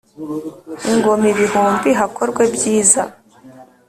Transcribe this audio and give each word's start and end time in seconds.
Ingoma 0.91 1.25
ibihumbi 1.33 1.89
hakorwe 1.99 2.43
byiza. 2.55 3.01